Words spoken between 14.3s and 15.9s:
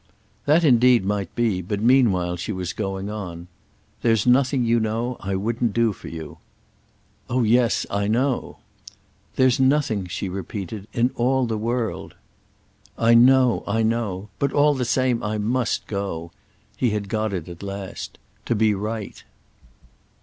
But all the same I must